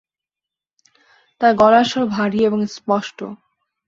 [1.41, 3.19] তাঁর গলার স্বর ভারি এবং স্পষ্ট।